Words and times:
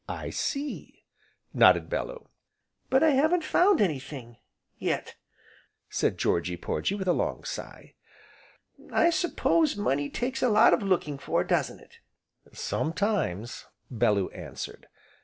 "I 0.09 0.31
see," 0.31 1.05
nodded 1.53 1.87
Bellew. 1.87 2.27
"But 2.89 3.03
I 3.03 3.11
haven't 3.11 3.43
found 3.43 3.79
anything 3.79 4.37
yet," 4.79 5.13
said 5.91 6.17
Georgy 6.17 6.57
Porgy, 6.57 6.95
with 6.95 7.07
a 7.07 7.13
long 7.13 7.43
sigh, 7.43 7.93
"I 8.91 9.11
s'pose 9.11 9.77
money 9.77 10.09
takes 10.09 10.41
a 10.41 10.49
lot 10.49 10.73
of 10.73 10.81
looking 10.81 11.19
for, 11.19 11.43
doesn't 11.43 11.79
it?" 11.81 11.99
"Sometimes," 12.51 13.67
Bellew 13.91 14.29
answered. 14.29 14.87